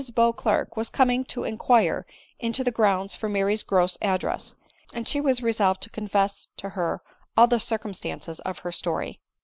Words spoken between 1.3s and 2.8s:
inquire into the